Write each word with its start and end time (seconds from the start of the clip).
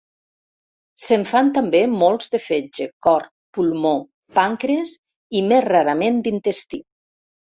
Se'n 1.01 1.25
fan 1.31 1.51
també 1.57 1.81
molts 2.03 2.31
de 2.35 2.39
fetge, 2.45 2.87
cor, 3.07 3.27
pulmó, 3.57 3.91
pàncrees 4.39 4.93
i 5.41 5.47
més 5.51 5.63
rarament 5.67 6.19
d'intestí. 6.29 6.83